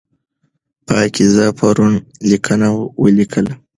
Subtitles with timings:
[0.87, 1.93] پاکیزه پرون
[2.29, 2.69] لیکنه
[3.01, 3.53] ولیکله.